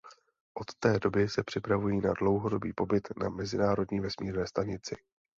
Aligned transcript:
Od 0.53 0.73
té 0.79 0.99
doby 0.99 1.29
se 1.29 1.43
připravují 1.43 2.01
na 2.01 2.13
dlouhodobý 2.13 2.73
pobyt 2.73 3.07
na 3.23 3.29
Mezinárodní 3.29 3.99
vesmírné 3.99 4.47
stanici. 4.47 4.95